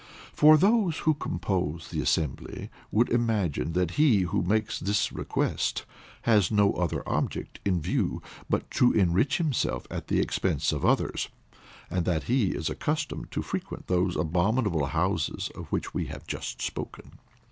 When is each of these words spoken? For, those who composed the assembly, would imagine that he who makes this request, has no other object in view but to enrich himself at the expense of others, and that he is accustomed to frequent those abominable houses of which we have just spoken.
For, 0.33 0.57
those 0.57 0.97
who 0.97 1.13
composed 1.13 1.91
the 1.91 2.01
assembly, 2.01 2.71
would 2.91 3.09
imagine 3.11 3.73
that 3.73 3.91
he 4.01 4.21
who 4.21 4.41
makes 4.41 4.79
this 4.79 5.11
request, 5.11 5.85
has 6.23 6.49
no 6.49 6.73
other 6.73 7.07
object 7.07 7.59
in 7.63 7.79
view 7.79 8.19
but 8.49 8.71
to 8.71 8.91
enrich 8.93 9.37
himself 9.37 9.85
at 9.91 10.07
the 10.07 10.19
expense 10.19 10.71
of 10.71 10.83
others, 10.83 11.29
and 11.87 12.03
that 12.05 12.23
he 12.23 12.47
is 12.47 12.67
accustomed 12.67 13.29
to 13.31 13.43
frequent 13.43 13.85
those 13.85 14.15
abominable 14.15 14.87
houses 14.87 15.51
of 15.53 15.67
which 15.67 15.93
we 15.93 16.05
have 16.07 16.25
just 16.25 16.63
spoken. 16.63 17.19